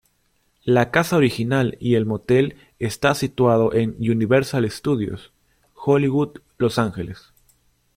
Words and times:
La 0.63 0.89
casa 0.89 1.15
original 1.15 1.77
y 1.79 1.93
el 1.93 2.07
motel 2.07 2.55
está 2.79 3.13
situado 3.13 3.71
en 3.71 3.95
Universal 3.99 4.67
Studios, 4.71 5.31
Hollywood, 5.75 6.39
Los 6.57 6.79
Angeles. 6.79 7.31